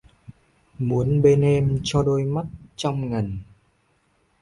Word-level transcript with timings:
Muốn 0.79 1.21
bên 1.21 1.41
em 1.41 1.79
cho 1.83 2.03
đôi 2.03 2.23
mắt 2.23 2.45
trong 2.75 3.09
ngần 3.09 3.37